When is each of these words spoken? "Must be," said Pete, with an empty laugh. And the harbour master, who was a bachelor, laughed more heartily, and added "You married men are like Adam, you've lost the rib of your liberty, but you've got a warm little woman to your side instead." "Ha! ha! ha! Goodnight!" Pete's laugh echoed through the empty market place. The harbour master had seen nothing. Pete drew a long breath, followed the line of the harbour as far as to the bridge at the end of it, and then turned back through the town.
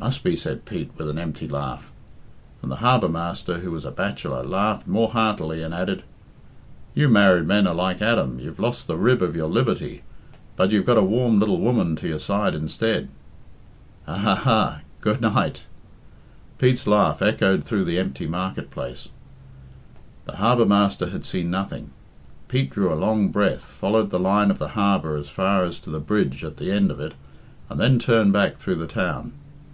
"Must 0.00 0.22
be," 0.22 0.36
said 0.36 0.64
Pete, 0.64 0.92
with 0.96 1.10
an 1.10 1.18
empty 1.18 1.48
laugh. 1.48 1.90
And 2.62 2.70
the 2.70 2.76
harbour 2.76 3.08
master, 3.08 3.58
who 3.58 3.72
was 3.72 3.84
a 3.84 3.90
bachelor, 3.90 4.44
laughed 4.44 4.86
more 4.86 5.08
heartily, 5.08 5.60
and 5.60 5.74
added 5.74 6.04
"You 6.94 7.08
married 7.08 7.48
men 7.48 7.66
are 7.66 7.74
like 7.74 8.00
Adam, 8.00 8.38
you've 8.38 8.60
lost 8.60 8.86
the 8.86 8.96
rib 8.96 9.22
of 9.22 9.34
your 9.34 9.48
liberty, 9.48 10.02
but 10.54 10.70
you've 10.70 10.86
got 10.86 10.98
a 10.98 11.02
warm 11.02 11.40
little 11.40 11.58
woman 11.58 11.96
to 11.96 12.06
your 12.06 12.20
side 12.20 12.54
instead." 12.54 13.08
"Ha! 14.06 14.14
ha! 14.16 14.36
ha! 14.36 14.80
Goodnight!" 15.00 15.64
Pete's 16.58 16.86
laugh 16.86 17.20
echoed 17.20 17.64
through 17.64 17.84
the 17.84 17.98
empty 17.98 18.28
market 18.28 18.70
place. 18.70 19.08
The 20.26 20.36
harbour 20.36 20.64
master 20.66 21.08
had 21.08 21.24
seen 21.24 21.50
nothing. 21.50 21.90
Pete 22.46 22.70
drew 22.70 22.92
a 22.94 22.94
long 22.94 23.30
breath, 23.30 23.62
followed 23.64 24.10
the 24.10 24.20
line 24.20 24.52
of 24.52 24.60
the 24.60 24.68
harbour 24.78 25.16
as 25.16 25.28
far 25.28 25.64
as 25.64 25.80
to 25.80 25.90
the 25.90 25.98
bridge 25.98 26.44
at 26.44 26.58
the 26.58 26.70
end 26.70 26.92
of 26.92 27.00
it, 27.00 27.14
and 27.68 27.80
then 27.80 27.98
turned 27.98 28.32
back 28.32 28.58
through 28.58 28.76
the 28.76 28.86
town. 28.86 29.32